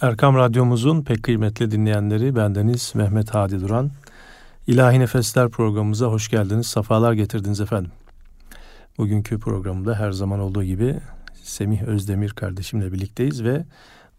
[0.00, 3.90] Erkam Radyomuzun pek kıymetli dinleyenleri bendeniz Mehmet Hadi Duran.
[4.66, 7.90] İlahi Nefesler programımıza hoş geldiniz, safalar getirdiniz efendim.
[8.98, 11.00] Bugünkü programda her zaman olduğu gibi
[11.42, 13.64] Semih Özdemir kardeşimle birlikteyiz ve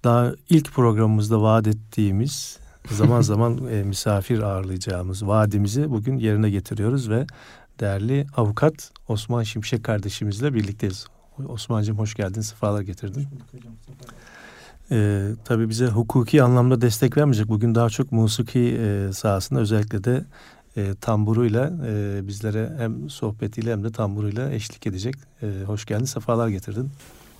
[0.04, 2.60] daha ilk programımızda vaat ettiğimiz
[2.92, 7.28] zaman zaman e, misafir ağırlayacağımız vaadimizi bugün yerine getiriyoruz ve
[7.80, 11.08] değerli avukat Osman Şimşek kardeşimizle birlikteyiz.
[11.48, 13.28] Osman'cığım hoş geldin, sefalar getirdin.
[14.92, 17.48] Ee, tabii bize hukuki anlamda destek vermeyecek.
[17.48, 20.26] Bugün daha çok musiki e, sahasında özellikle de
[20.78, 25.16] e, tamburuyla e, bizlere hem sohbetiyle hem de tamburuyla eşlik edecek.
[25.44, 26.90] E, hoş geldin, sefalar getirdin.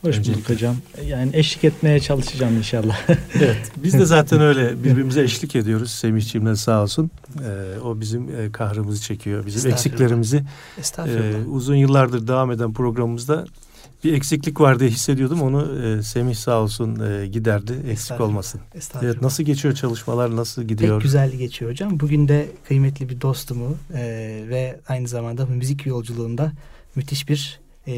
[0.02, 0.34] Hoş Öncelikle.
[0.34, 0.76] bulduk hocam.
[1.06, 2.98] Yani eşlik etmeye çalışacağım inşallah.
[3.36, 3.72] evet.
[3.84, 5.92] Biz de zaten öyle birbirimize eşlik ediyoruz.
[5.92, 7.12] Semihciğimle sağ olsun.
[7.44, 9.46] Ee, o bizim e, kahrımızı çekiyor.
[9.46, 10.44] Bizim eksiklerimizi.
[10.98, 13.46] E, uzun yıllardır devam eden programımızda
[14.08, 15.42] bir eksiklik var diye hissediyordum.
[15.42, 17.74] Onu e, Semih sağ olsun e, giderdi.
[17.90, 18.62] Eksik olmasın.
[19.02, 20.36] Evet, nasıl geçiyor çalışmalar?
[20.36, 20.98] Nasıl gidiyor?
[20.98, 22.00] Pek güzel geçiyor hocam.
[22.00, 24.02] Bugün de kıymetli bir dostumu e,
[24.50, 26.52] ve aynı zamanda müzik yolculuğunda
[26.96, 27.94] müthiş bir e,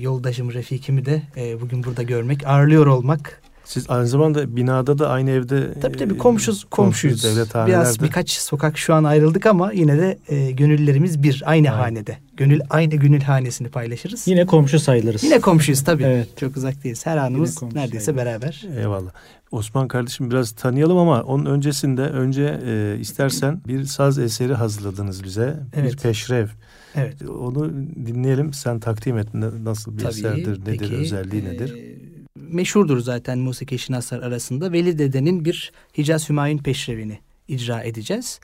[0.00, 5.30] yoldaşım, refikimi de e, bugün burada görmek, ağırlıyor olmak siz aynı zamanda binada da aynı
[5.30, 7.22] evde tabii tabii komşuz komşuyuz.
[7.22, 11.82] komşuyuz Biraz birkaç sokak şu an ayrıldık ama yine de e, gönüllerimiz bir aynı Aynen.
[11.82, 12.18] hanede.
[12.36, 14.28] Gönül aynı gönül hanesini paylaşırız.
[14.28, 15.24] Yine komşu sayılırız.
[15.24, 16.02] Yine komşuyuz tabii.
[16.02, 16.36] evet.
[16.36, 17.06] Çok uzak değiliz.
[17.06, 18.24] Her anımız neredeyse sayılır.
[18.24, 18.64] beraber.
[18.78, 19.10] Eyvallah.
[19.50, 25.56] Osman kardeşim biraz tanıyalım ama onun öncesinde önce e, istersen bir saz eseri hazırladınız bize.
[25.74, 25.92] Evet.
[25.92, 26.46] Bir peşrev.
[26.94, 27.22] Evet.
[27.28, 27.72] Onu
[28.06, 28.52] dinleyelim.
[28.52, 29.34] Sen takdim et.
[29.62, 31.74] Nasıl bir Tabii, eserdir, nedir, peki, özelliği nedir?
[31.76, 32.11] E,
[32.52, 34.72] meşhurdur zaten musiki şinaslar arasında.
[34.72, 38.40] Veli Dede'nin bir Hicaz Hümayun Peşrevini icra edeceğiz.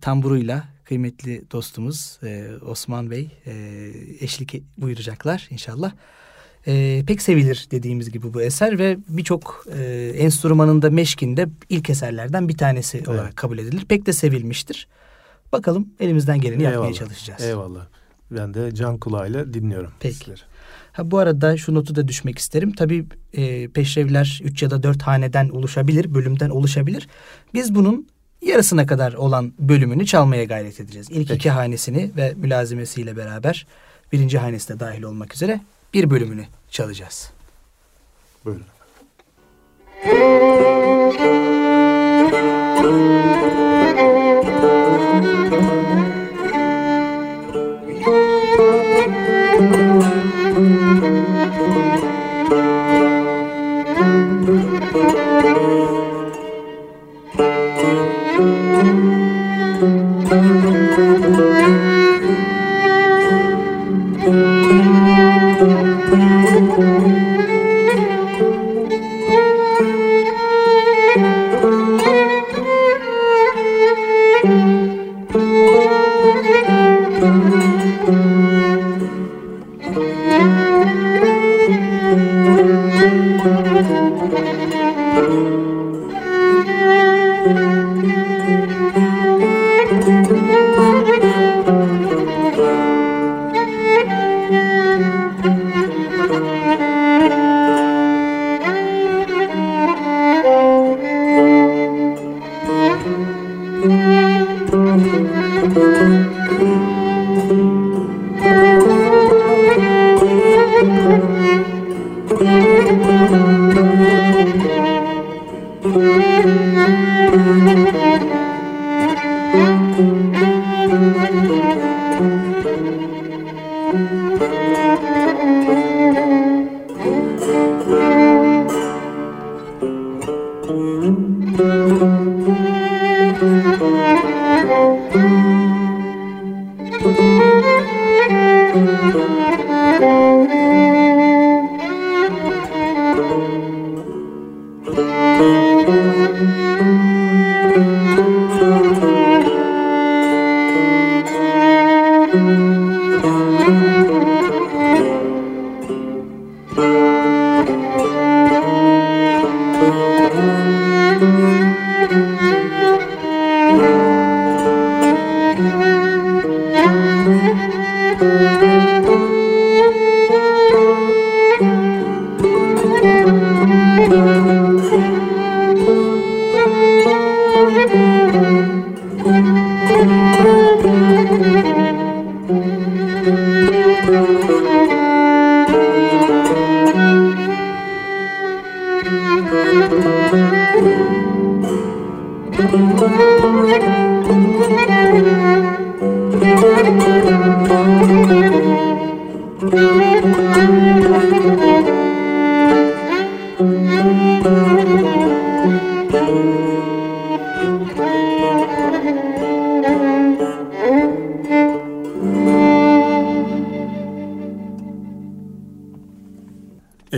[0.00, 3.52] Tamburuyla kıymetli dostumuz e, Osman Bey e,
[4.20, 5.92] eşlik buyuracaklar inşallah.
[6.66, 12.56] E, pek sevilir dediğimiz gibi bu eser ve birçok e, enstrümanında meşkinde ilk eserlerden bir
[12.56, 13.08] tanesi evet.
[13.08, 13.84] olarak kabul edilir.
[13.88, 14.88] Pek de sevilmiştir.
[15.52, 16.74] Bakalım elimizden geleni Eyvallah.
[16.74, 17.42] yapmaya çalışacağız.
[17.42, 17.86] Eyvallah.
[18.30, 19.92] Ben de can kulağıyla dinliyorum.
[20.00, 20.16] Peki.
[20.16, 20.40] Sizleri.
[20.92, 22.72] Ha, bu arada şu notu da düşmek isterim.
[22.72, 27.08] Tabii e, peşrevler 3 ya da 4 haneden oluşabilir, bölümden oluşabilir.
[27.54, 28.08] Biz bunun
[28.42, 31.08] yarısına kadar olan bölümünü çalmaya gayret edeceğiz.
[31.10, 31.34] İlk Peki.
[31.34, 33.66] iki hanesini ve mülazimesiyle beraber
[34.12, 35.60] birinci hanesi de dahil olmak üzere
[35.94, 37.30] bir bölümünü çalacağız.
[38.44, 38.64] Buyurun.
[42.82, 44.58] Música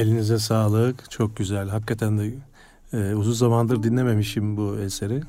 [0.04, 1.10] Elinize sağlık.
[1.10, 1.68] Çok güzel.
[1.68, 2.30] Hakikaten de
[2.92, 5.20] e, uzun zamandır dinlememişim bu eseri.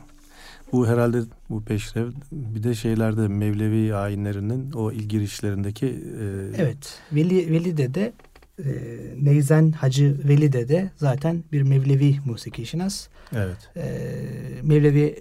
[0.71, 6.25] Bu herhalde bu peşrev bir de şeylerde Mevlevi ayinlerinin o ilk girişlerindeki e,
[6.61, 6.99] Evet.
[7.11, 8.13] Veli Veli Dede
[8.59, 8.65] e,
[9.21, 13.07] Neyzen Hacı Veli Dede zaten bir Mevlevi musiki şinas.
[13.35, 13.57] evet.
[13.77, 13.83] E,
[14.63, 15.19] Mevlevi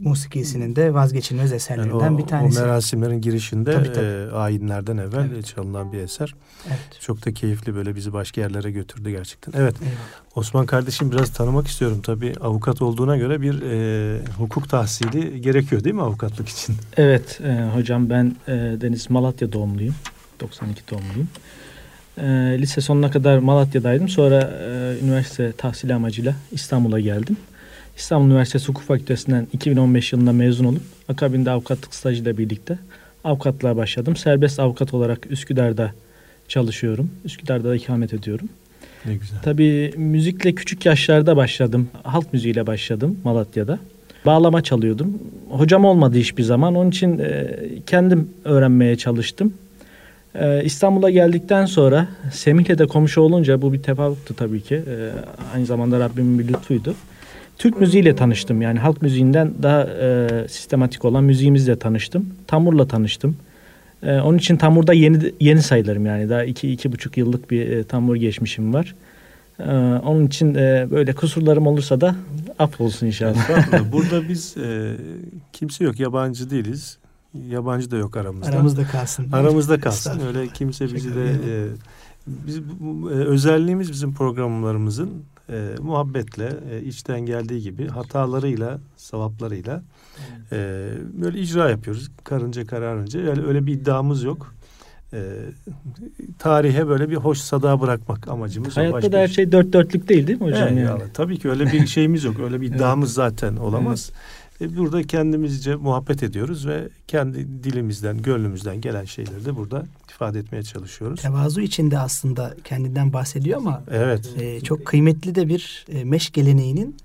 [0.00, 2.60] musikisinin de vazgeçilmez Yani eserlerinden o, bir tanesi.
[2.60, 4.04] o merasimlerin girişinde Tabii, tabii.
[4.06, 5.46] e, ayinlerden evvel Evet.
[5.46, 6.34] çalınan bir eser.
[6.68, 6.78] Evet.
[7.00, 9.52] Çok da keyifli böyle bizi başka yerlere götürdü gerçekten.
[9.60, 9.96] Evet Eyvallah.
[10.34, 12.00] Osman kardeşim biraz tanımak istiyorum.
[12.02, 16.76] Tabii avukat olduğuna göre bir e, hukuk tahsili gerekiyor değil mi avukatlık için?
[16.96, 19.94] Evet e, hocam ben e, Deniz Malatya doğumluyum.
[20.40, 21.28] 92 doğumluyum.
[22.18, 22.24] E,
[22.62, 24.08] lise sonuna kadar Malatya'daydım.
[24.08, 27.36] Sonra e, üniversite tahsili amacıyla İstanbul'a geldim.
[27.96, 32.78] İstanbul Üniversitesi Hukuk Fakültesinden 2015 yılında mezun olup akabinde avukatlık stajıyla birlikte
[33.24, 34.16] avukatlığa başladım.
[34.16, 35.92] Serbest avukat olarak Üsküdar'da
[36.48, 37.10] çalışıyorum.
[37.24, 38.48] Üsküdar'da da ikamet ediyorum.
[39.06, 39.38] Ne güzel.
[39.42, 41.88] Tabii müzikle küçük yaşlarda başladım.
[42.02, 43.78] Halk müziğiyle başladım Malatya'da.
[44.26, 45.18] Bağlama çalıyordum.
[45.50, 46.74] Hocam olmadı hiçbir zaman.
[46.74, 47.56] Onun için e,
[47.86, 49.54] kendim öğrenmeye çalıştım.
[50.34, 54.74] E, İstanbul'a geldikten sonra Semih'le de komşu olunca bu bir tefavuktu tabii ki.
[54.74, 55.10] E,
[55.54, 56.94] aynı zamanda Rabbimin bir lütfuydu.
[57.58, 58.62] Türk müziğiyle tanıştım.
[58.62, 62.28] Yani halk müziğinden daha e, sistematik olan müziğimizle tanıştım.
[62.46, 63.36] Tamurla tanıştım.
[64.02, 66.28] E, onun için tamurda yeni yeni sayılırım yani.
[66.28, 68.94] Daha iki, iki buçuk yıllık bir e, tamur geçmişim var.
[69.58, 69.70] E,
[70.04, 72.16] onun için e, böyle kusurlarım olursa da
[72.58, 73.82] af olsun inşallah.
[73.92, 74.96] Burada biz e,
[75.52, 76.00] kimse yok.
[76.00, 76.98] Yabancı değiliz.
[77.48, 78.50] Yabancı da yok aramızda.
[78.50, 79.32] Aramızda kalsın.
[79.32, 80.20] Aramızda kalsın.
[80.26, 81.66] Öyle kimse bizi de e,
[82.26, 85.10] biz bu, e, özelliğimiz bizim programlarımızın
[85.48, 89.82] e, muhabbetle e, içten geldiği gibi hatalarıyla, savaplarıyla
[90.52, 92.10] e, böyle icra yapıyoruz.
[92.24, 93.20] Karınca kararınca.
[93.20, 94.54] Yani öyle bir iddiamız yok.
[95.12, 95.18] E,
[96.38, 98.76] tarihe böyle bir hoş sada bırakmak amacımız.
[98.76, 100.62] Hayatta da her şey dört dörtlük değil değil mi hocam?
[100.62, 101.00] Evet, yani?
[101.00, 102.40] yani Tabii ki öyle bir şeyimiz yok.
[102.40, 104.10] Öyle bir iddiamız zaten olamaz.
[104.64, 110.62] E, burada kendimizce muhabbet ediyoruz ve kendi dilimizden, gönlümüzden gelen şeyleri de burada ifade etmeye
[110.62, 111.22] çalışıyoruz.
[111.22, 114.30] Tevazu içinde aslında kendinden bahsediyor ama Evet.
[114.38, 116.96] e, çok kıymetli de bir e, meş geleneğinin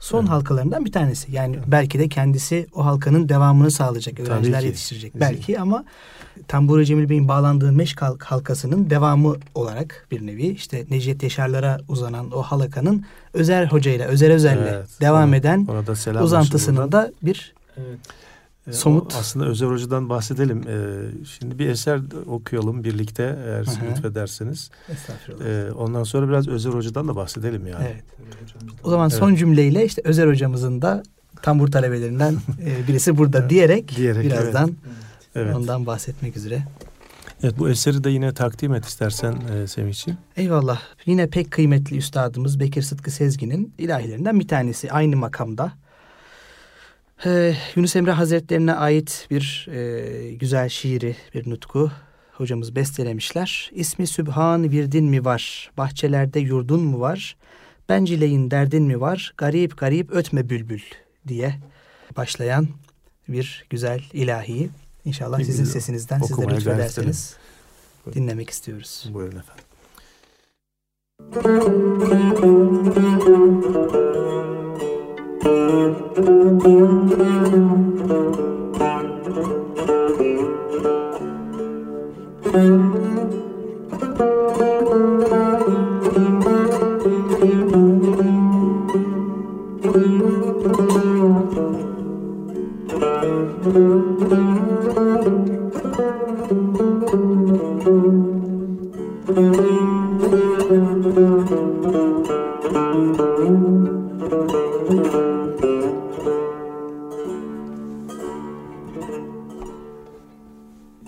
[0.00, 0.30] son Evet.
[0.30, 1.32] halkalarından bir tanesi.
[1.32, 5.20] Yani belki de kendisi o halkanın devamını sağlayacak, öğrenciler yetiştirecek.
[5.20, 5.84] Belki ama
[6.48, 12.30] Tamburi Cemil Bey'in bağlandığı meş halk- halkasının devamı olarak bir nevi işte Necdet Yaşarlara uzanan
[12.32, 14.88] o halakanın Özer Hoca ile Özer Özel'le Evet.
[15.00, 16.92] devam Ona- eden Ona da uzantısının buradan.
[16.92, 17.98] da bir Evet.
[18.66, 20.62] E, somut- o aslında Özer Hoca'dan bahsedelim.
[20.68, 20.76] E,
[21.26, 24.70] şimdi bir eser okuyalım birlikte eğer siz lütfederseniz.
[24.88, 25.46] estağfurullah.
[25.68, 27.84] E, ondan sonra biraz Özer Hoca'dan da bahsedelim yani.
[27.92, 28.02] Evet.
[28.84, 29.38] O zaman son Evet.
[29.38, 31.02] cümleyle işte Özer hocamızın da
[31.42, 32.34] tambur talebelerinden
[32.64, 33.50] e, birisi burada Evet.
[33.50, 35.01] diyerek, Diyerek, birazdan Evet.
[35.36, 36.62] Ondan bahsetmek üzere.
[37.42, 40.18] Evet bu eseri de yine takdim et istersen e, Semihciğim.
[40.36, 40.80] Eyvallah.
[41.06, 45.72] Yine pek kıymetli üstadımız Bekir Sıtkı Sezgin'in ilahilerinden bir tanesi aynı makamda.
[47.26, 51.90] Ee, Yunus Emre Hazretlerine ait bir e, güzel şiiri, bir nutku
[52.32, 53.70] hocamız bestelemişler.
[53.74, 57.36] İsmi Sübhan virdin mi var, bahçelerde yurdun mu var,
[57.88, 60.82] bencileyin derdin mi var, garip garip ötme bülbül
[61.28, 61.54] diye
[62.16, 62.68] başlayan
[63.28, 64.70] bir güzel ilahi.
[65.04, 67.36] İnşallah Kim sizin bilir, sesinizden siz de lütfederseniz
[68.06, 68.22] Buyurun.
[68.22, 69.08] dinlemek istiyoruz.
[69.12, 69.64] Buyurun efendim.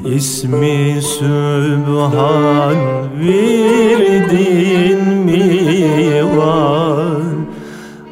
[0.05, 2.77] İsmi Sübhan
[3.21, 7.23] virdin mi var?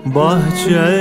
[0.04, 0.91] Bahçelerde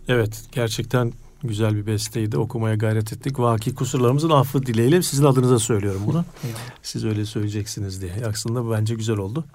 [0.07, 1.11] Evet gerçekten
[1.43, 2.37] güzel bir besteydi.
[2.37, 3.39] Okumaya gayret ettik.
[3.39, 6.25] Vaki kusurlarımızın affı dileğiyle sizin adınıza söylüyorum bunu.
[6.81, 8.13] Siz öyle söyleyeceksiniz diye.
[8.29, 9.45] Aslında bence güzel oldu.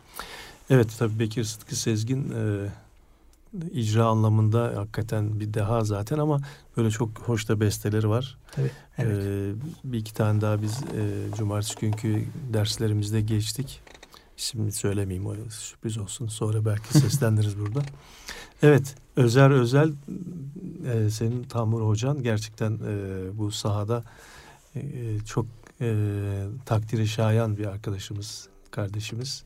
[0.71, 2.69] Evet tabii Bekir Sıtkı Sezgin e,
[3.73, 6.41] icra anlamında hakikaten bir deha zaten ama
[6.77, 8.39] böyle çok hoş da besteleri var.
[8.53, 8.71] Tabii.
[8.99, 9.25] Evet.
[9.25, 9.53] Ee,
[9.85, 13.81] bir iki tane daha biz e, cumartesi günkü derslerimizde geçtik.
[14.39, 16.29] İsmini söylemeyeyim o sürpriz olsun.
[16.29, 17.83] Sonra belki seslendiririz burada.
[18.63, 19.93] Evet Özer Özel
[20.93, 24.05] e, senin Tamur Hocan gerçekten e, bu sahada
[24.77, 24.83] e,
[25.27, 25.47] çok
[25.81, 25.95] e,
[26.67, 29.45] takdiri şayan bir arkadaşımız, kardeşimiz.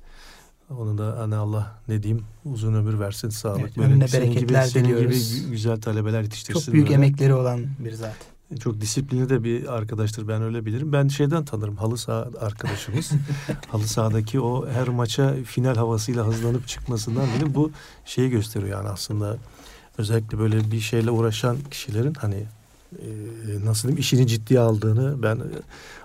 [0.71, 3.61] Onu da hani Allah ne diyeyim uzun ömür versin sağlık.
[3.61, 5.33] Evet, önüne senin bereketler gibi, senin gibi diliyoruz.
[5.39, 6.61] gü- güzel talebeler yetiştirsin.
[6.61, 6.95] Çok büyük böyle.
[6.95, 8.17] emekleri olan bir zat.
[8.61, 10.93] Çok disiplinli de bir arkadaştır ben öyle bilirim.
[10.93, 13.11] Ben şeyden tanırım halı saha arkadaşımız.
[13.69, 17.71] halı sahadaki o her maça final havasıyla hızlanıp çıkmasından bile bu
[18.05, 19.37] şeyi gösteriyor yani aslında.
[19.99, 22.45] Özellikle böyle bir şeyle uğraşan kişilerin hani
[22.93, 23.07] e,
[23.65, 25.41] nasıl diyeyim işini ciddiye aldığını ben e,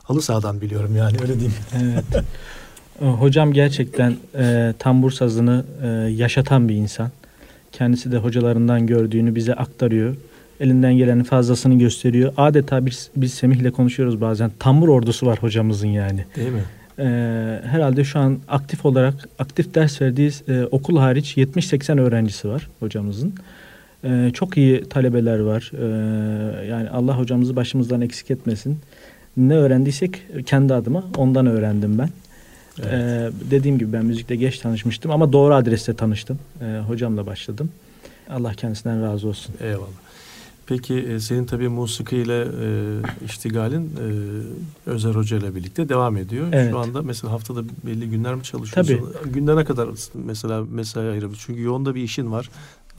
[0.04, 1.56] halı sahadan biliyorum yani öyle diyeyim.
[1.76, 2.26] Evet.
[3.00, 7.12] Hocam gerçekten e, tambur sazını e, yaşatan bir insan.
[7.72, 10.16] Kendisi de hocalarından gördüğünü bize aktarıyor.
[10.60, 12.34] Elinden gelenin fazlasını gösteriyor.
[12.38, 14.52] Adeta biz, biz Semih'le konuşuyoruz bazen.
[14.60, 16.26] Tambur ordusu var hocamızın yani.
[16.36, 16.64] Değil mi?
[17.00, 17.04] E,
[17.66, 23.34] herhalde şu an aktif olarak aktif ders verdiği e, okul hariç 70-80 öğrencisi var hocamızın.
[24.04, 25.72] E, çok iyi talebeler var.
[25.74, 28.80] E, yani Allah hocamızı başımızdan eksik etmesin.
[29.38, 32.10] Ne öğrendiysek kendi adıma ondan öğrendim ben.
[32.80, 32.94] Evet.
[32.94, 36.40] Ee, dediğim gibi ben müzikle geç tanışmıştım ama doğru adreste tanıştım.
[36.62, 37.70] Ee, hocamla başladım.
[38.30, 39.56] Allah kendisinden razı olsun.
[39.62, 40.07] Eyvallah.
[40.68, 42.68] Peki e, senin tabii musikiyle e,
[43.26, 46.48] iştigalin e, Özer Hoca ile birlikte devam ediyor.
[46.52, 46.72] Evet.
[46.72, 49.14] Şu anda mesela haftada belli günler mi çalışıyorsun?
[49.26, 51.46] Günde ne kadar mesela mesai ayırabiliyorsun?
[51.46, 52.50] Çünkü yoğun da bir işin var.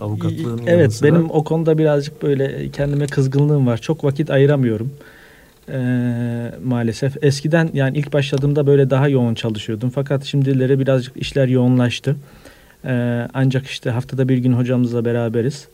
[0.01, 1.09] Avukatlığın Evet sıra.
[1.09, 3.79] benim o konuda birazcık böyle kendime kızgınlığım var.
[3.79, 4.91] Çok vakit ayıramıyorum.
[5.71, 7.25] Ee, maalesef.
[7.25, 9.91] Eskiden yani ilk başladığımda böyle daha yoğun çalışıyordum.
[9.91, 12.17] Fakat şimdilere birazcık işler yoğunlaştı.
[12.85, 15.69] Ee, ancak işte haftada bir gün hocamızla beraberiz.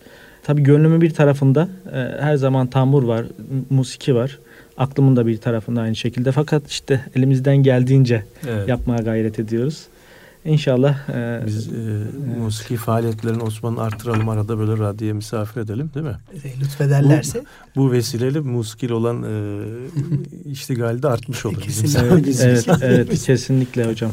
[0.44, 3.26] Tabii gönlümün bir tarafında e, her zaman tambur var,
[3.70, 4.38] musiki var.
[4.76, 6.32] Aklımın da bir tarafında aynı şekilde.
[6.32, 8.68] Fakat işte elimizden geldiğince Evet.
[8.68, 9.82] yapmaya gayret ediyoruz.
[10.44, 11.72] İnşallah e, Biz e,
[12.38, 16.16] musiki faaliyetlerini Osman'ı arttıralım arada böyle radyoya misafir edelim değil mi?
[16.44, 17.42] E, Lütfederlerse.
[17.76, 19.60] Bu vesileyle musikiyle olan e,
[20.50, 21.62] iştigali de artmış olur.
[21.68, 22.32] Bizim Kesinlikle.
[22.32, 22.72] sayemizde.
[22.72, 24.10] Evet, evet kesinlikle hocam.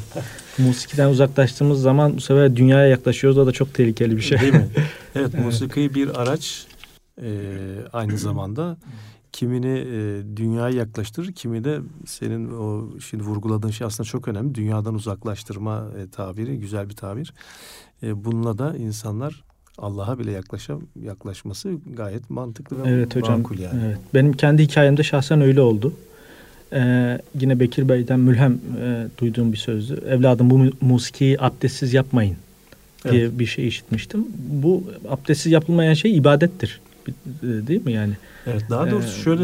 [0.57, 3.37] Musikiden uzaklaştığımız zaman bu sefer dünyaya yaklaşıyoruz.
[3.37, 4.39] O da çok tehlikeli bir şey.
[4.39, 4.67] Değil mi?
[5.15, 5.45] Evet, Evet.
[5.45, 6.65] musiki bir araç
[7.21, 7.29] e,
[7.93, 8.77] aynı zamanda
[9.31, 14.55] kimini e, dünyaya yaklaştırır, kimi de senin o şimdi vurguladığın şey aslında çok önemli.
[14.55, 17.33] Dünyadan uzaklaştırma e, tabiri, güzel bir tabir.
[18.03, 19.43] E, bununla da insanlar
[19.77, 23.37] Allah'a bile yaklaşam, yaklaşması gayet mantıklı ve Evet hocam.
[23.37, 23.81] makul yani.
[23.85, 23.97] Evet.
[24.13, 25.93] Benim kendi hikayemde şahsen öyle oldu.
[26.73, 30.03] Ee, yine Bekir Bey'den mülhem e, duyduğum bir sözdü.
[30.07, 32.37] Evladım bu mu- musikiyi abdestsiz yapmayın
[33.11, 34.25] diye bir şey işitmiştim.
[34.37, 36.81] Bu abdestsiz yapılmayan şey ibadettir.
[37.43, 38.13] Değil mi yani?
[38.47, 39.43] Evet daha doğrusu Ee, şöyle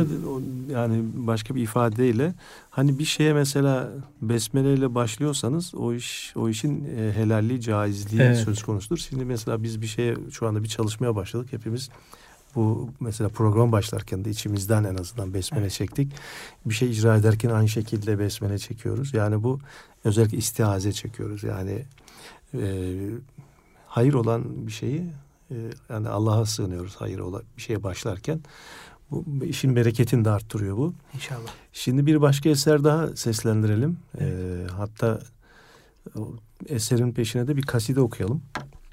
[0.71, 2.33] yani başka bir ifadeyle
[2.69, 3.89] hani bir şeye mesela
[4.21, 8.37] besmele ile başlıyorsanız o iş o işin e, helalliği caizliği Evet.
[8.37, 8.97] söz konusudur.
[8.97, 11.89] Şimdi mesela biz bir şeye şu anda bir çalışmaya başladık hepimiz
[12.55, 16.11] bu mesela program başlarken de içimizden en azından besmele çektik.
[16.65, 19.13] Bir şey icra ederken aynı şekilde besmele çekiyoruz.
[19.13, 19.59] Yani bu
[20.03, 21.43] özellikle istiaze çekiyoruz.
[21.43, 21.85] Yani
[22.53, 22.93] e,
[23.97, 25.03] hayır olan bir şeyi
[25.51, 25.55] e,
[25.89, 28.39] yani Allah'a sığınıyoruz hayır olan bir şeye başlarken.
[29.11, 30.93] Bu işin bereketini de arttırıyor bu.
[31.15, 31.49] İnşallah.
[31.73, 33.97] Şimdi bir başka eser daha seslendirelim.
[34.19, 34.25] Ee,
[34.77, 35.21] hatta
[36.15, 36.33] o
[36.67, 38.41] eserin peşine de bir kaside okuyalım.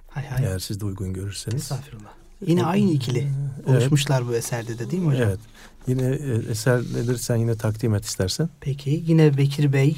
[0.09, 0.45] Hay hay.
[0.45, 1.63] Eğer siz de uygun görürseniz.
[1.63, 2.13] Estağfurullah.
[2.47, 3.69] Yine aynı ikili Evet.
[3.69, 5.29] oluşmuşlar bu eserde de değil mi hocam?
[5.29, 5.41] Evet.
[5.87, 8.49] Yine e, eser nedir sen yine takdim et istersen.
[8.61, 9.97] Peki yine Bekir Bey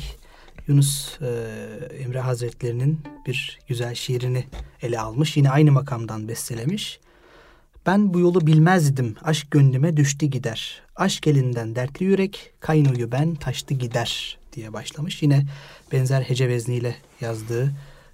[0.68, 1.26] Yunus e,
[2.02, 4.44] Emre Hazretlerinin bir güzel şiirini
[4.82, 5.36] ele almış.
[5.36, 7.00] Yine aynı makamdan bestelemiş.
[7.86, 9.14] Ben bu yolu bilmezdim.
[9.22, 10.82] Aşk gönlüme düştü gider.
[10.96, 12.52] Aşk elinden dertli yürek.
[12.60, 15.22] Kaynoyu ben taştı gider diye başlamış.
[15.22, 15.46] Yine
[15.92, 17.72] benzer hece vezniyle yazdığı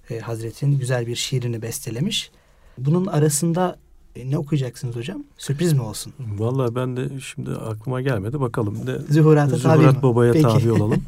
[0.09, 2.31] e, Hazret'in güzel bir şiirini bestelemiş.
[2.77, 3.77] Bunun arasında
[4.15, 5.23] e, ne okuyacaksınız hocam?
[5.37, 6.13] Sürpriz mi olsun?
[6.37, 8.39] Vallahi ben de şimdi aklıma gelmedi.
[8.39, 9.05] Bakalım tabi mi?
[9.09, 10.43] Zuhurat Baba'ya Peki.
[10.43, 11.03] tabi olalım.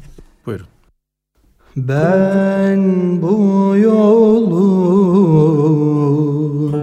[0.46, 0.66] Buyurun.
[1.76, 2.80] Ben
[3.22, 4.66] bu yolu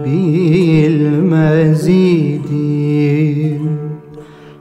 [0.04, 3.78] bilmez idim.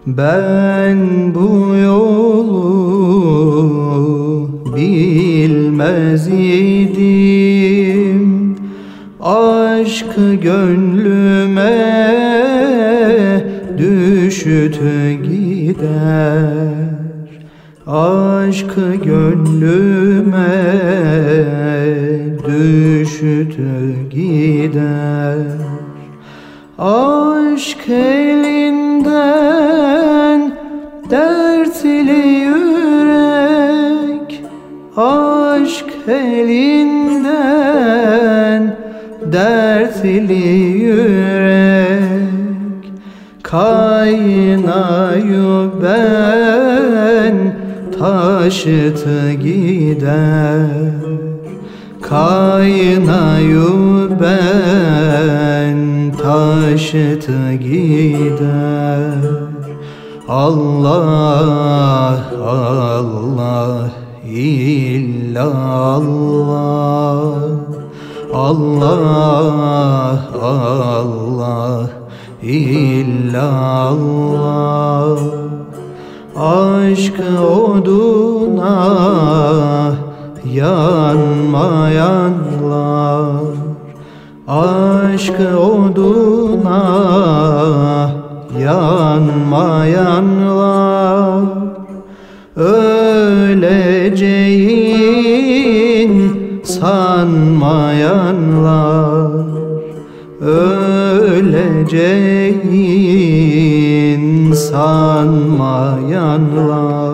[0.08, 0.98] Ben
[1.36, 2.50] bu yolu
[4.76, 7.76] bilmez idim.
[9.22, 11.74] Aşk gönlüme
[13.78, 16.83] düştü gider
[17.88, 20.63] Aşk gönlüme
[22.48, 25.38] düştü gider.
[26.78, 28.91] Aşk elinden
[31.10, 33.63] dertli yürek
[34.98, 37.43] Aşk elinden
[39.32, 40.48] dertli
[40.84, 42.04] yürek.
[43.43, 44.91] Kaynayı
[45.84, 46.12] ben
[48.43, 50.67] taşıtı gider.
[52.01, 53.69] Kaynayı
[54.21, 55.77] ben
[56.12, 59.13] taşıtı gider.
[60.27, 61.34] Allah
[62.45, 63.91] Allah
[64.25, 65.53] illallah
[68.34, 69.53] Allah.
[70.43, 71.89] Allah
[72.43, 73.34] illallah
[76.36, 77.19] Aşk
[77.52, 78.76] oduna
[80.54, 81.93] yanmayanlar.
[84.48, 86.84] Aşk oduna
[88.60, 90.24] yanmayanlar.
[92.56, 93.74] Öleceğin
[96.63, 98.24] sanmayanlar.
[100.41, 101.63] Öleceğin
[104.74, 107.14] sanmayanlar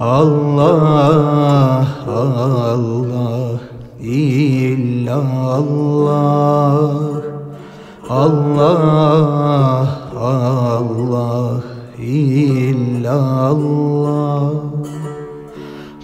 [0.00, 3.60] Allah Allah
[4.00, 5.32] illallah
[8.10, 9.02] Allah.
[10.22, 11.60] Allah
[11.98, 12.92] illallah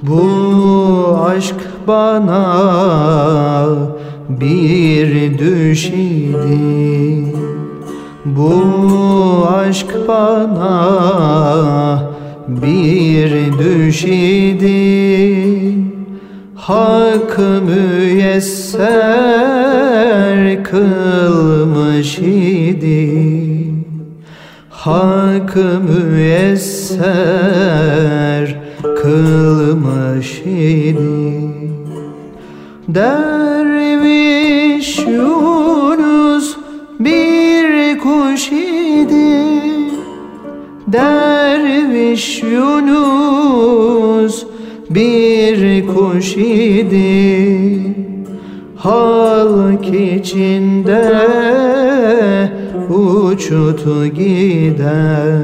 [0.03, 0.23] Bu
[1.29, 2.47] aşk bana
[4.29, 7.48] bir düş idi
[8.37, 10.79] Bu aşk bana
[12.49, 15.75] bir düş idi.
[16.55, 18.95] Hak müyesser
[20.65, 23.75] kılmış idi.
[24.71, 25.57] Hak
[25.89, 26.97] müyesser
[29.03, 31.49] kılmış idi.
[32.89, 33.58] Derviş
[50.29, 51.05] içinde
[52.91, 55.43] uçutu gider.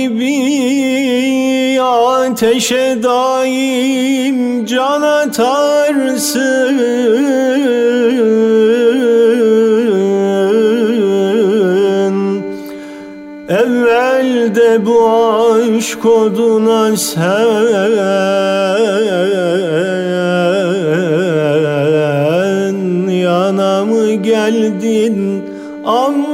[0.06, 6.78] gibi ateşe daim can atarsın.
[13.50, 17.96] Evvelde bu aşk oduna sen
[23.10, 25.44] Yana mı geldin?
[25.86, 26.25] Aman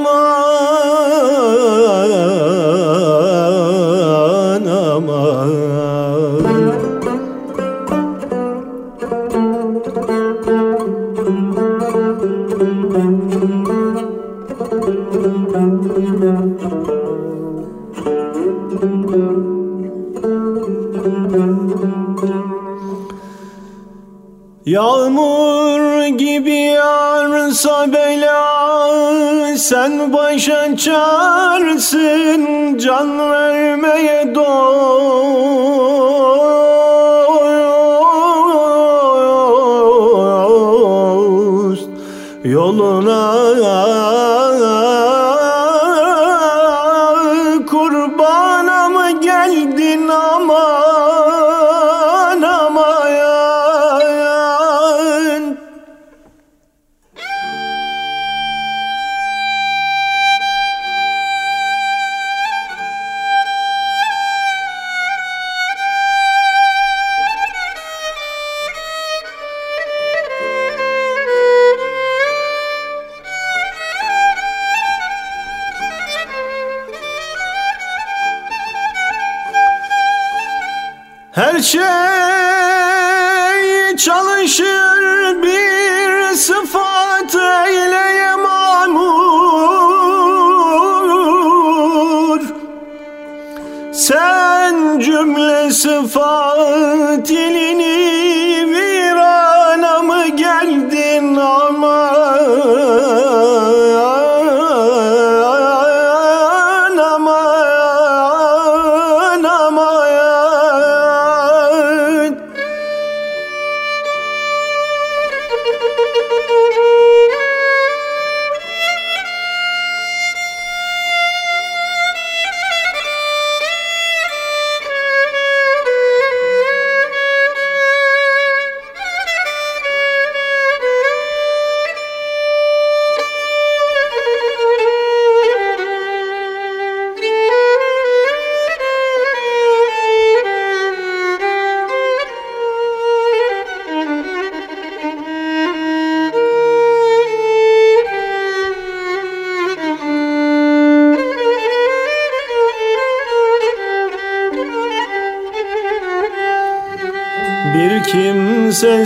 [24.66, 28.52] Yağmur gibi yağarsa bela
[29.58, 36.21] Sen başa çarsın can vermeye dost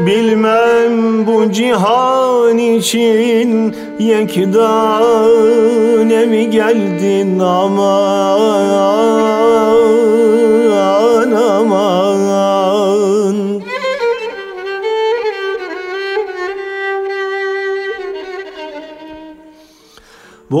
[0.00, 4.75] Bilmem bu cihan için yekdane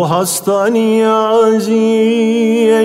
[0.06, 1.70] Bu hasta niyaziye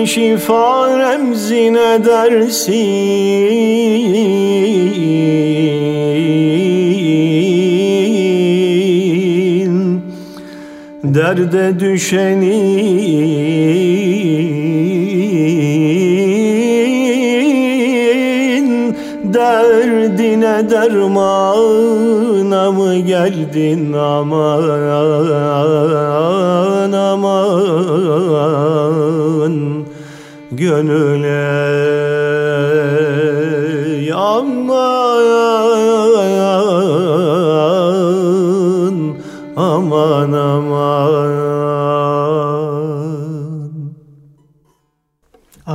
[0.06, 2.82] şifa remzine dersin
[11.04, 12.92] Derde düşenin
[20.42, 24.62] Derdine dermana mı geldin aman
[26.92, 27.92] aman?
[30.50, 31.72] Gönüle
[34.14, 35.22] aman
[39.56, 41.32] aman aman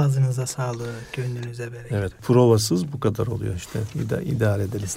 [0.07, 1.91] Ağzınıza sağlık, gönlünüze bereket.
[1.91, 3.79] Evet provasız bu kadar oluyor işte.
[3.95, 4.87] İda, idare edelim.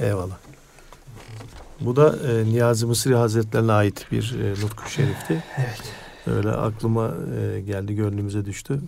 [0.00, 0.36] Eyvallah.
[1.80, 5.44] Bu da e, Niyazi Mısri Hazretlerine ait bir e, nutku şerifti.
[5.58, 5.82] Evet.
[6.26, 8.80] Öyle aklıma e, geldi, gönlümüze düştü.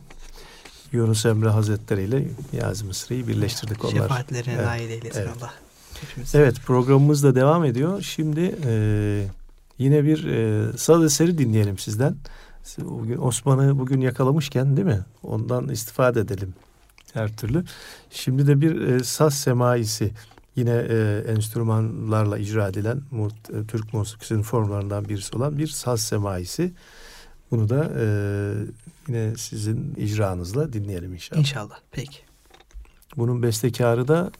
[0.92, 3.92] Yunus Emre Hazretleri ile Niyazi Mısri'yi birleştirdik onlar.
[3.92, 5.30] Şefaatlerine Evet, nail eylesin evet.
[5.38, 5.52] Allah.
[6.00, 6.34] Hepimiz.
[6.34, 8.02] Evet programımız da devam ediyor.
[8.02, 9.26] Şimdi e,
[9.78, 12.16] yine bir e, saz eseri dinleyelim sizden.
[12.78, 15.04] Bugün Osman'ı bugün yakalamışken değil mi?
[15.22, 16.54] Ondan istifade edelim
[17.14, 17.64] her türlü.
[18.10, 20.12] Şimdi de bir e, saz semaisi
[20.56, 23.02] yine e, enstrümanlarla icra edilen
[23.52, 26.72] e, Türk musikisinin formlarından birisi olan bir saz semaisi.
[27.50, 28.06] Bunu da e,
[29.08, 31.40] yine sizin icranızla dinleyelim inşallah.
[31.40, 31.78] İnşallah.
[31.90, 32.18] Peki.
[33.16, 34.32] Bunun bestekarı da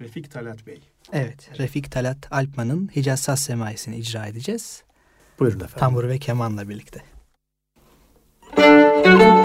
[0.00, 0.80] Refik Talat Bey.
[1.12, 1.58] Evet.
[1.58, 4.82] Refik Talat Alpman'ın Hicaz Saz Semaisi'ni icra edeceğiz.
[5.38, 5.78] Buyurun efendim.
[5.78, 7.02] Tambur ve kemanla birlikte.
[8.56, 9.39] thank you.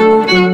[0.00, 0.49] Música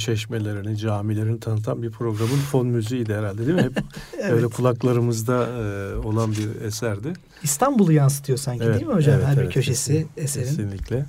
[0.00, 3.62] çeşmelerini, camilerini tanıtan bir programın fon müziğiydi herhalde değil mi?
[3.62, 3.84] Hep
[4.30, 7.12] öyle kulaklarımızda e, olan bir eserdi.
[7.42, 9.14] İstanbul'u yansıtıyor sanki Evet, değil mi hocam?
[9.14, 10.44] evet, Her bir evet, köşesi kesin- eserin.
[10.46, 11.06] Kesinlikle.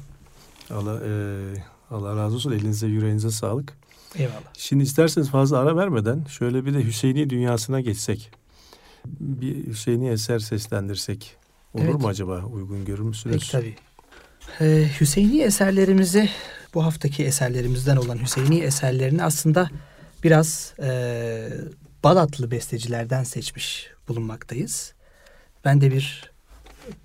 [0.73, 1.11] Allah e,
[1.91, 2.51] Allah razı olsun.
[2.51, 3.73] Elinize yüreğinize sağlık.
[4.15, 4.33] Eyvallah.
[4.57, 8.31] Şimdi isterseniz fazla ara vermeden şöyle bir de Hüseyini dünyasına geçsek.
[9.05, 11.35] Bir Hüseyini eser seslendirsek.
[11.73, 11.99] Olur Evet.
[12.01, 12.43] mu acaba?
[12.45, 13.35] Uygun görür müsünüz?
[13.35, 13.75] Peki tabii.
[14.61, 16.29] Ee, Hüseyini eserlerimizi
[16.73, 19.69] bu haftaki eserlerimizden olan Hüseyini eserlerini aslında
[20.23, 21.49] biraz e,
[22.03, 24.93] Balatlı bestecilerden seçmiş bulunmaktayız.
[25.65, 26.31] Ben de bir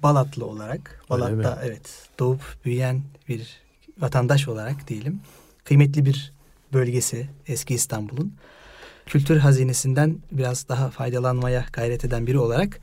[0.03, 3.61] Balatlı olarak, Balat'ta evet doğup büyüyen bir
[3.99, 5.21] vatandaş olarak diyelim.
[5.65, 6.33] Kıymetli bir
[6.73, 8.35] bölgesi eski İstanbul'un.
[9.07, 12.81] Kültür hazinesinden biraz daha faydalanmaya gayret eden biri olarak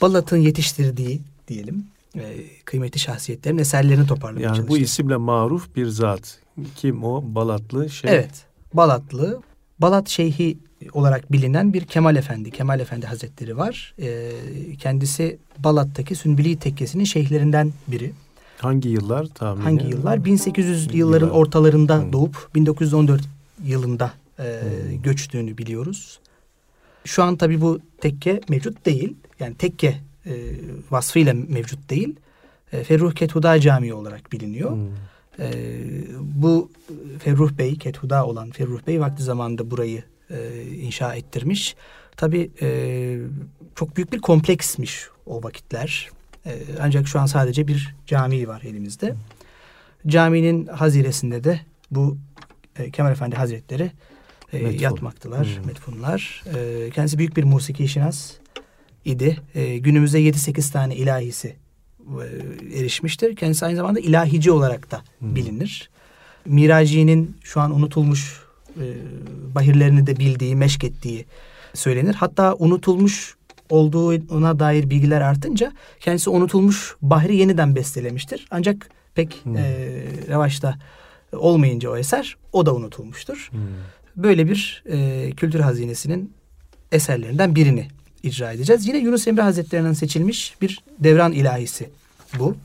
[0.00, 1.86] Balat'ın yetiştirdiği diyelim
[2.16, 2.22] e,
[2.64, 4.82] kıymetli şahsiyetlerin eserlerini toparlamaya Yani bu çalıştım.
[4.84, 6.38] isimle maruf bir zat.
[6.76, 7.24] Kim o?
[7.26, 8.10] Balatlı şey.
[8.14, 8.30] Evet.
[8.74, 9.42] Balatlı.
[9.78, 10.58] Balat Şeyhi
[10.92, 13.94] olarak bilinen bir Kemal Efendi, Kemal Efendi Hazretleri var.
[13.98, 14.30] E,
[14.78, 18.12] kendisi Balat'taki Sünbili Tekkesi'nin şeyhlerinden biri.
[18.58, 19.62] Hangi yıllar tahmini?
[19.64, 20.24] Hangi yıllar?
[20.24, 20.94] 1800 Yıllar.
[20.94, 22.12] yılların ortalarında Hı.
[22.12, 23.22] doğup 1914
[23.64, 24.92] yılında e, Hı.
[25.02, 26.18] göçtüğünü biliyoruz.
[27.04, 29.16] Şu an tabii bu tekke mevcut değil.
[29.40, 30.32] Yani tekke e,
[30.90, 32.16] vasfıyla mevcut değil.
[32.72, 34.70] E, Ferruh Kethuda Camii olarak biliniyor.
[34.72, 34.86] Hmm.
[35.38, 35.52] E,
[36.20, 36.70] bu
[37.18, 41.76] Ferruh Bey, Kethuda olan Ferruh Bey vakti zamanında burayı e, inşa ettirmiş.
[42.16, 43.18] Tabii e,
[43.74, 46.08] çok büyük bir kompleksmiş o vakitler.
[46.46, 49.14] E, ancak şu an sadece bir cami var elimizde.
[50.06, 51.60] Caminin haziresinde de
[51.90, 52.16] bu
[52.78, 53.90] e, Kemal Efendi Hazretleri
[54.52, 54.78] e, Metfun.
[54.82, 55.66] yatmaktılar, Hmm.
[55.66, 56.44] metfunlar.
[56.56, 58.32] E, kendisi büyük bir musiki şinas
[59.06, 59.36] idi.
[59.54, 61.56] E, günümüzde 7-8 tane ilahisi
[62.00, 63.36] e, erişmiştir.
[63.36, 65.34] Kendisi aynı zamanda ilahici olarak da Hmm.
[65.36, 65.90] bilinir.
[66.46, 68.40] Miraci'nin şu an unutulmuş
[68.76, 68.84] e,
[69.54, 71.24] bahirlerini de bildiği, meşk ettiği
[71.74, 72.14] söylenir.
[72.14, 73.36] Hatta unutulmuş
[73.70, 78.46] olduğuna dair bilgiler artınca kendisi unutulmuş bahri yeniden bestelemiştir.
[78.50, 79.56] Ancak pek Hmm.
[79.56, 79.62] e,
[80.28, 80.78] revaçta
[81.32, 83.48] olmayınca o eser o da unutulmuştur.
[83.50, 83.60] Hmm.
[84.16, 86.32] Böyle bir e, kültür hazinesinin
[86.92, 87.88] eserlerinden birini
[88.26, 88.86] icra edeceğiz.
[88.86, 91.90] Yine Yunus Emre Hazretleri'nin seçilmiş bir devran ilahisi
[92.38, 92.56] bu.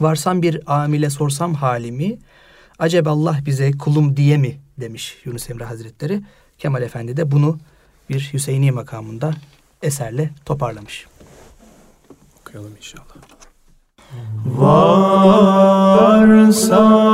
[0.00, 2.16] Varsam bir amile sorsam halimi,
[2.78, 6.22] acaba Allah bize kulum diye mi demiş Yunus Emre Hazretleri.
[6.58, 7.58] Kemal Efendi de bunu
[8.10, 9.34] bir Hüseyini makamında
[9.82, 11.06] eserle toparlamış.
[12.40, 13.04] Okuyalım inşallah.
[16.06, 17.13] Varsam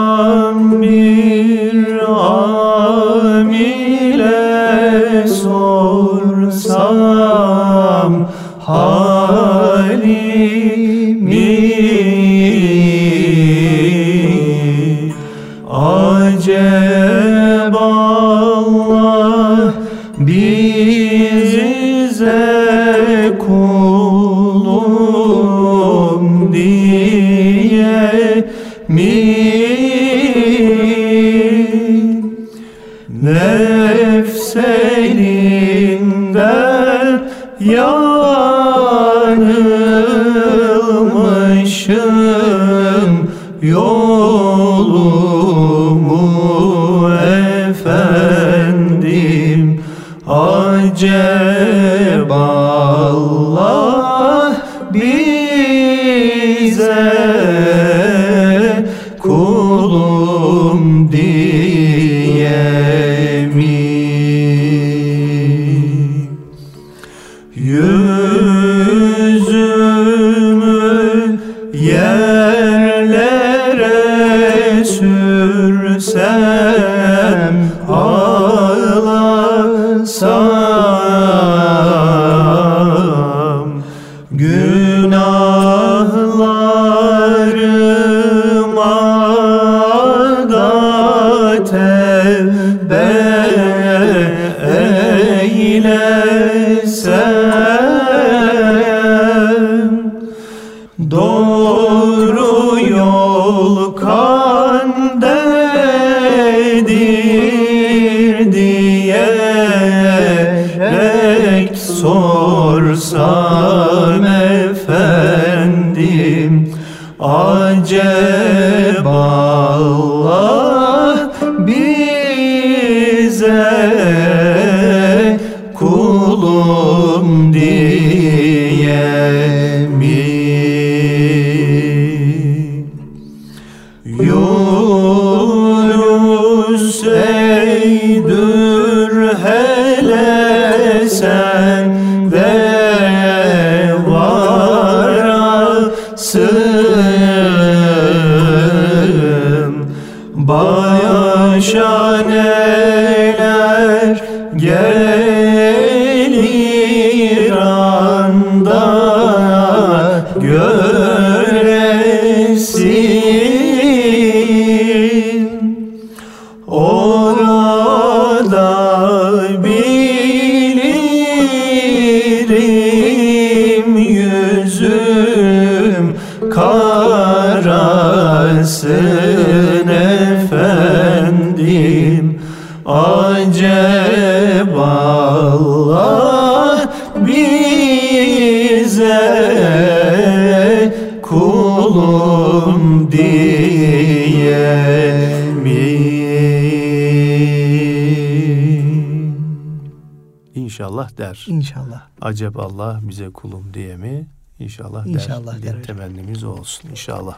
[201.30, 201.44] der.
[201.48, 202.02] İnşallah.
[202.20, 204.26] Acep Allah bize kulum diye mi?
[204.58, 205.62] İnşallah, İnşallah der.
[205.62, 205.82] der hocam.
[205.82, 207.36] temennimiz olsun inşallah.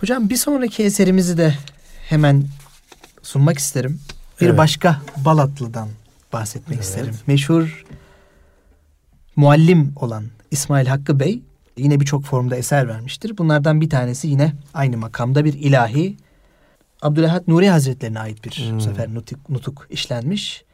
[0.00, 1.54] Hocam bir sonraki eserimizi de
[2.08, 2.44] hemen
[3.22, 4.00] sunmak isterim.
[4.40, 4.58] Bir Evet.
[4.58, 5.88] başka Balatlı'dan
[6.32, 6.84] bahsetmek Evet.
[6.84, 7.14] isterim.
[7.26, 7.84] Meşhur
[9.36, 11.42] muallim olan İsmail Hakkı Bey
[11.76, 13.38] yine birçok formda eser vermiştir.
[13.38, 16.16] Bunlardan bir tanesi yine aynı makamda bir ilahi
[17.02, 18.76] Abdülahad Nuri Hazretlerine ait bir Hmm.
[18.76, 20.64] bu sefer nutuk, nutuk işlenmiş.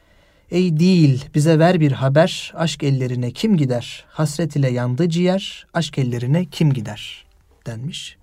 [0.51, 4.05] Ey değil bize ver bir haber aşk ellerine kim gider?
[4.09, 7.25] Hasret ile yandı ciğer aşk ellerine kim gider?
[7.65, 8.17] denmiş.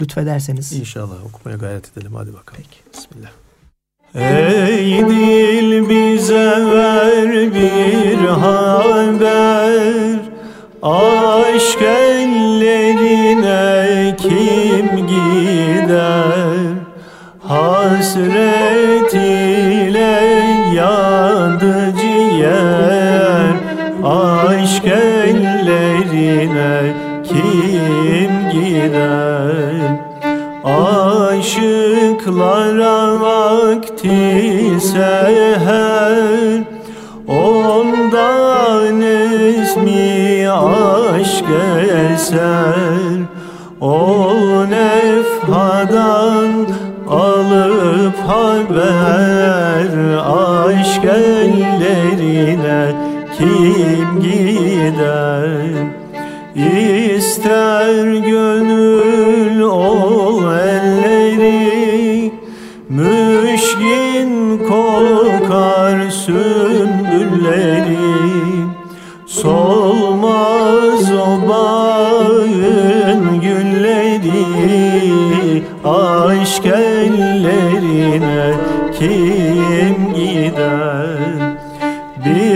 [0.00, 0.72] Lütfederseniz.
[0.72, 2.62] İnşallah okumaya gayret edelim hadi bakalım.
[2.62, 2.98] Peki.
[2.98, 3.30] Bismillah.
[4.14, 10.20] Ey dil bize ver bir haber
[10.82, 13.46] Aşk ellerine
[14.18, 16.74] kim gider
[17.38, 18.49] Hasret
[32.40, 36.64] Aşıklara vakti seher
[37.28, 41.44] Ondan esmi aşk
[42.12, 43.20] eser.
[43.80, 44.26] O
[44.70, 46.52] nefhadan
[47.10, 49.90] alıp haber
[50.26, 52.92] Aşk ellerine
[53.38, 55.50] kim gider?
[56.54, 57.79] İster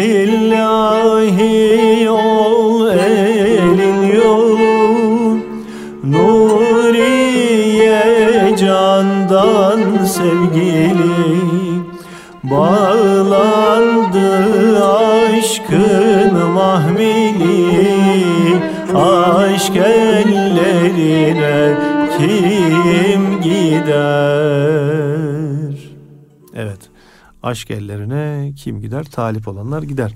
[0.04, 1.38] بالله
[27.44, 29.04] Aşk ellerine kim gider?
[29.04, 30.14] Talip olanlar gider.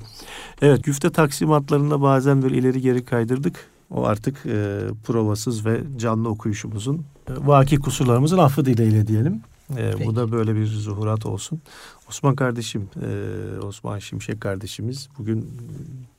[0.63, 3.71] Evet güfte taksimatlarında bazen böyle ileri geri kaydırdık.
[3.91, 6.97] O artık e, provasız ve canlı okuyuşumuzun
[7.29, 9.41] e, vaki kusurlarımızın affı dileğiyle diyelim.
[9.77, 10.07] E, Peki.
[10.07, 11.61] bu da böyle bir zuhurat olsun.
[12.09, 15.51] Osman kardeşim, e, Osman Şimşek kardeşimiz bugün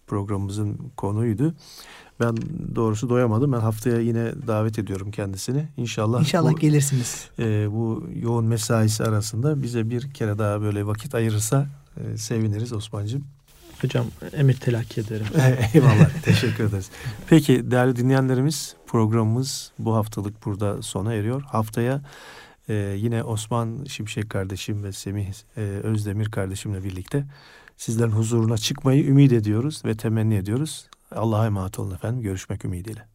[0.07, 1.53] programımızın konuydu.
[2.19, 2.37] Ben
[2.75, 3.51] doğrusu doyamadım.
[3.53, 5.67] Ben haftaya yine davet ediyorum kendisini.
[5.77, 7.29] İnşallah, İnşallah bu, gelirsiniz.
[7.39, 11.67] e, bu yoğun mesaisi arasında bize bir kere daha böyle vakit ayırırsa
[11.97, 13.23] e, seviniriz Osman'cığım.
[13.81, 15.25] Hocam emir telakki ederim.
[15.73, 16.09] Eyvallah.
[16.23, 16.89] Teşekkür ederiz.
[17.27, 21.41] Peki değerli dinleyenlerimiz programımız bu haftalık burada sona eriyor.
[21.41, 22.01] Haftaya
[22.69, 27.25] e, yine Osman Şimşek kardeşim ve Semih e, Özdemir kardeşimle birlikte
[27.77, 30.87] sizlerin huzuruna çıkmayı ümit ediyoruz ve temenni ediyoruz.
[31.11, 32.21] Allah'a emanet olun efendim.
[32.21, 33.07] Görüşmek ümidiyle.